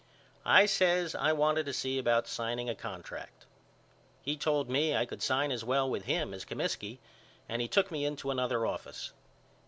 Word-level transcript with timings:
I 0.47 0.65
says 0.65 1.13
I 1.13 1.31
wanted 1.31 1.67
to 1.67 1.73
see 1.73 1.99
about 1.99 2.25
signing 2.27 2.67
a 2.67 2.73
contract. 2.73 3.45
He 4.23 4.35
told 4.35 4.67
me 4.67 4.95
I 4.95 5.05
could 5.05 5.21
sign 5.21 5.51
as 5.51 5.63
well 5.63 5.87
with 5.87 6.05
him 6.05 6.33
as 6.33 6.43
Comiskey 6.43 6.97
and 7.47 7.61
he 7.61 7.67
took 7.67 7.91
me 7.91 8.03
into 8.03 8.31
another 8.31 8.65
office. 8.65 9.13